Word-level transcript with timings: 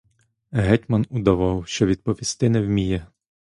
Гетьман 0.51 1.05
удавав, 1.09 1.67
що 1.67 1.85
відповісти 1.85 2.49
не 2.49 2.61
вміє. 2.61 3.07